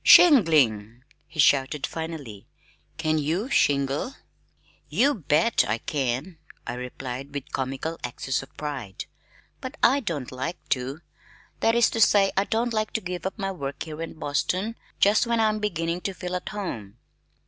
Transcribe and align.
"Shingling!" 0.03 1.03
he 1.27 1.39
shouted 1.39 1.85
finally. 1.85 2.47
"Can 2.97 3.19
you 3.19 3.51
shingle?" 3.51 4.15
"You 4.89 5.13
bet 5.13 5.63
I 5.67 5.77
can," 5.77 6.39
I 6.65 6.73
replied 6.73 7.31
with 7.35 7.51
comical 7.51 7.99
access 8.03 8.41
of 8.41 8.49
pride, 8.57 9.05
"but 9.59 9.77
I 9.83 9.99
don't 9.99 10.31
like 10.31 10.57
to. 10.69 11.01
That 11.59 11.75
is 11.75 11.91
to 11.91 12.01
say 12.01 12.31
I 12.35 12.45
don't 12.45 12.73
like 12.73 12.93
to 12.93 13.01
give 13.01 13.27
up 13.27 13.37
my 13.37 13.51
work 13.51 13.83
here 13.83 14.01
in 14.01 14.15
Boston 14.17 14.75
just 14.99 15.27
when 15.27 15.39
I 15.39 15.47
am 15.49 15.59
beginning 15.59 16.01
to 16.01 16.15
feel 16.15 16.35
at 16.35 16.49
home." 16.49 16.97